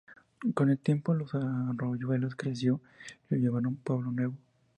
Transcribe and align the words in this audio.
Con 0.55 0.71
el 0.71 0.79
tiempo 0.79 1.13
Los 1.13 1.35
Arroyuelos 1.35 2.35
creció 2.35 2.81
y 3.29 3.35
lo 3.35 3.37
llamaron 3.39 3.75
Pueblo 3.75 4.09
Nuevo. 4.11 4.33